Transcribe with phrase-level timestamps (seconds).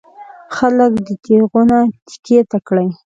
[0.55, 2.87] خلک دې تېغونه تېکې ته کړي.